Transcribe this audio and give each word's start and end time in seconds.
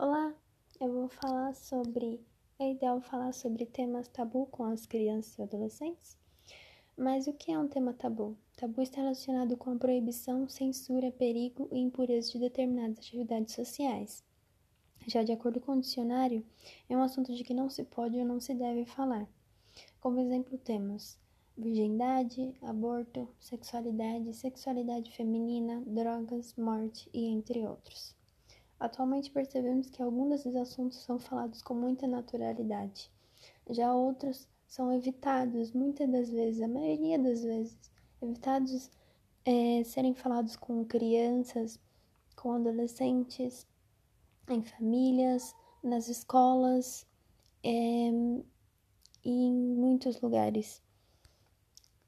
Olá, 0.00 0.32
eu 0.80 0.92
vou 0.92 1.08
falar 1.08 1.52
sobre. 1.56 2.24
É 2.56 2.70
ideal 2.70 3.00
falar 3.00 3.32
sobre 3.32 3.66
temas 3.66 4.06
tabu 4.06 4.46
com 4.46 4.62
as 4.62 4.86
crianças 4.86 5.36
e 5.36 5.42
adolescentes? 5.42 6.16
Mas 6.96 7.26
o 7.26 7.32
que 7.32 7.50
é 7.50 7.58
um 7.58 7.66
tema 7.66 7.92
tabu? 7.92 8.38
Tabu 8.56 8.80
está 8.80 9.00
relacionado 9.00 9.56
com 9.56 9.72
a 9.72 9.74
proibição, 9.76 10.48
censura, 10.48 11.10
perigo 11.10 11.68
e 11.72 11.80
impureza 11.80 12.30
de 12.30 12.38
determinadas 12.38 12.98
atividades 12.98 13.56
sociais. 13.56 14.22
Já 15.08 15.24
de 15.24 15.32
acordo 15.32 15.60
com 15.60 15.72
o 15.72 15.80
dicionário, 15.80 16.46
é 16.88 16.96
um 16.96 17.02
assunto 17.02 17.34
de 17.34 17.42
que 17.42 17.52
não 17.52 17.68
se 17.68 17.82
pode 17.82 18.16
ou 18.16 18.24
não 18.24 18.38
se 18.38 18.54
deve 18.54 18.84
falar. 18.84 19.28
Como 20.00 20.20
exemplo, 20.20 20.56
temos 20.58 21.18
virgindade, 21.56 22.54
aborto, 22.62 23.28
sexualidade, 23.40 24.32
sexualidade 24.32 25.10
feminina, 25.10 25.82
drogas, 25.84 26.54
morte 26.54 27.10
e 27.12 27.24
entre 27.24 27.66
outros. 27.66 28.16
Atualmente 28.80 29.30
percebemos 29.30 29.90
que 29.90 30.02
alguns 30.02 30.30
desses 30.30 30.54
assuntos 30.54 30.98
são 30.98 31.18
falados 31.18 31.62
com 31.62 31.74
muita 31.74 32.06
naturalidade, 32.06 33.10
já 33.70 33.92
outros 33.92 34.48
são 34.66 34.92
evitados, 34.92 35.72
muitas 35.72 36.08
das 36.10 36.30
vezes, 36.30 36.60
a 36.60 36.68
maioria 36.68 37.18
das 37.18 37.42
vezes, 37.42 37.78
evitados 38.20 38.90
é, 39.44 39.82
serem 39.84 40.14
falados 40.14 40.56
com 40.56 40.84
crianças, 40.84 41.80
com 42.36 42.52
adolescentes, 42.52 43.66
em 44.48 44.62
famílias, 44.62 45.54
nas 45.82 46.08
escolas 46.08 47.06
é, 47.64 48.10
e 49.24 49.30
em 49.30 49.54
muitos 49.54 50.20
lugares. 50.20 50.82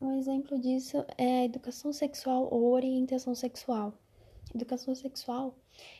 Um 0.00 0.12
exemplo 0.18 0.60
disso 0.60 1.04
é 1.16 1.40
a 1.40 1.44
educação 1.44 1.92
sexual 1.92 2.48
ou 2.52 2.72
orientação 2.72 3.34
sexual. 3.34 3.94
Educação 4.54 4.94
sexual 4.94 5.54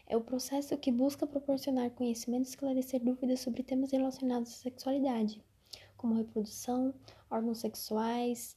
é 0.07 0.17
o 0.17 0.23
processo 0.23 0.77
que 0.79 0.91
busca 0.91 1.27
proporcionar 1.27 1.91
conhecimento 1.91 2.47
e 2.47 2.51
esclarecer 2.51 3.03
dúvidas 3.03 3.41
sobre 3.41 3.63
temas 3.63 3.93
relacionados 3.93 4.53
à 4.53 4.57
sexualidade, 4.57 5.43
como 5.97 6.15
reprodução, 6.15 6.95
órgãos 7.31 7.59
sexuais 7.59 8.57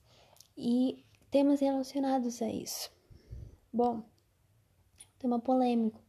e 0.57 1.03
temas 1.29 1.59
relacionados 1.59 2.41
a 2.41 2.49
isso. 2.49 2.89
Bom, 3.71 4.03
tema 5.19 5.39
polêmico, 5.39 6.01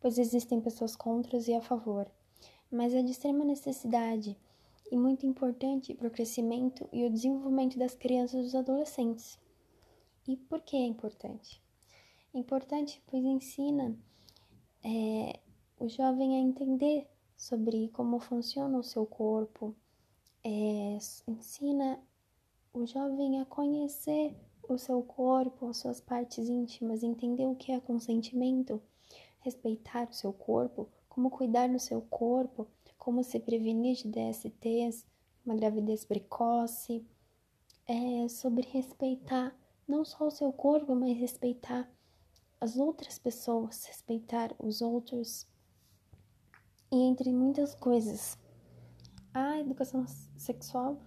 pois 0.00 0.18
existem 0.18 0.60
pessoas 0.60 0.96
contra 0.96 1.38
e 1.38 1.54
a 1.54 1.60
favor, 1.60 2.10
mas 2.70 2.92
é 2.92 3.02
de 3.02 3.12
extrema 3.12 3.44
necessidade 3.44 4.36
e 4.90 4.96
muito 4.96 5.26
importante 5.26 5.94
para 5.94 6.08
o 6.08 6.10
crescimento 6.10 6.88
e 6.92 7.04
o 7.04 7.10
desenvolvimento 7.10 7.78
das 7.78 7.94
crianças 7.94 8.40
e 8.40 8.42
dos 8.42 8.54
adolescentes. 8.54 9.38
E 10.26 10.36
por 10.36 10.60
que 10.60 10.76
é 10.76 10.86
importante? 10.86 11.62
Importante, 12.34 13.02
pois 13.06 13.24
ensina 13.24 13.96
é, 14.84 15.40
o 15.78 15.88
jovem 15.88 16.36
a 16.36 16.40
entender 16.40 17.08
sobre 17.36 17.88
como 17.88 18.18
funciona 18.18 18.78
o 18.78 18.82
seu 18.82 19.06
corpo, 19.06 19.74
é, 20.44 20.98
ensina 21.26 22.00
o 22.72 22.86
jovem 22.86 23.40
a 23.40 23.44
conhecer 23.44 24.36
o 24.68 24.76
seu 24.76 25.02
corpo, 25.02 25.66
as 25.66 25.78
suas 25.78 26.00
partes 26.00 26.48
íntimas, 26.48 27.02
entender 27.02 27.46
o 27.46 27.54
que 27.54 27.72
é 27.72 27.80
consentimento, 27.80 28.82
respeitar 29.40 30.08
o 30.08 30.14
seu 30.14 30.32
corpo, 30.32 30.88
como 31.08 31.30
cuidar 31.30 31.68
do 31.68 31.78
seu 31.78 32.00
corpo, 32.02 32.66
como 32.98 33.24
se 33.24 33.40
prevenir 33.40 33.96
de 33.96 34.08
DSTs, 34.08 35.06
uma 35.44 35.56
gravidez 35.56 36.04
precoce, 36.04 37.04
é 37.86 38.28
sobre 38.28 38.68
respeitar 38.68 39.56
não 39.86 40.04
só 40.04 40.26
o 40.26 40.30
seu 40.30 40.52
corpo, 40.52 40.94
mas 40.94 41.16
respeitar 41.16 41.90
as 42.60 42.76
outras 42.76 43.18
pessoas, 43.18 43.84
respeitar 43.84 44.54
os 44.58 44.82
outros 44.82 45.46
e 46.90 46.96
entre 46.96 47.32
muitas 47.32 47.74
coisas. 47.74 48.36
A 49.32 49.60
educação 49.60 50.04
sexual 50.36 50.98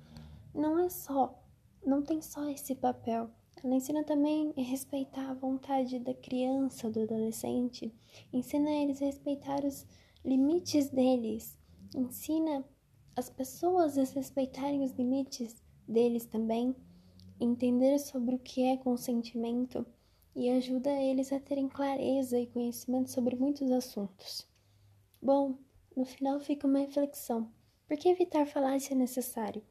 não 0.53 0.79
é 0.79 0.89
só, 0.89 1.37
não 1.85 2.01
tem 2.01 2.21
só 2.21 2.49
esse 2.49 2.75
papel. 2.75 3.29
Ela 3.63 3.75
ensina 3.75 4.03
também 4.03 4.53
a 4.57 4.61
respeitar 4.61 5.29
a 5.29 5.33
vontade 5.33 5.99
da 5.99 6.13
criança, 6.13 6.89
do 6.89 7.01
adolescente, 7.01 7.93
ensina 8.31 8.71
eles 8.71 9.01
a 9.01 9.05
respeitar 9.05 9.65
os 9.65 9.85
limites 10.23 10.89
deles, 10.89 11.57
ensina 11.95 12.65
as 13.15 13.29
pessoas 13.29 13.97
a 13.97 14.03
respeitarem 14.03 14.83
os 14.83 14.93
limites 14.93 15.61
deles 15.87 16.25
também, 16.25 16.75
entender 17.39 17.99
sobre 17.99 18.35
o 18.35 18.39
que 18.39 18.63
é 18.63 18.77
consentimento 18.77 19.85
e 20.35 20.49
ajuda 20.49 20.89
eles 20.89 21.31
a 21.31 21.39
terem 21.39 21.67
clareza 21.67 22.39
e 22.39 22.47
conhecimento 22.47 23.11
sobre 23.11 23.35
muitos 23.35 23.71
assuntos. 23.71 24.47
Bom, 25.21 25.57
no 25.95 26.05
final 26.05 26.39
fica 26.39 26.67
uma 26.67 26.79
reflexão. 26.79 27.51
Por 27.87 27.97
que 27.97 28.09
evitar 28.09 28.45
falar 28.45 28.79
se 28.79 28.93
é 28.93 28.95
necessário? 28.95 29.61